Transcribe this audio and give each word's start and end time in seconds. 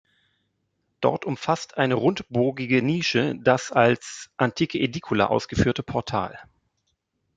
Dort 0.99 1.25
umfasst 1.25 1.77
eine 1.77 1.93
rundbogige 1.93 2.81
Nische 2.81 3.35
das 3.37 3.71
als 3.71 4.31
antike 4.35 4.79
Ädikula 4.79 5.27
ausgeführte 5.27 5.83
Portal. 5.83 6.39